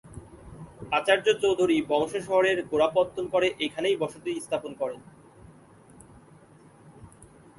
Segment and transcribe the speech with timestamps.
[0.91, 5.01] আচার্য চৌধুরী বংশ শহরের গোড়াপত্তন করে এখানেই বসতি স্থাপন করেন।